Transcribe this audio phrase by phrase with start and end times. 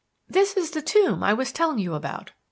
[0.27, 2.31] This is the tomb I was telling you about."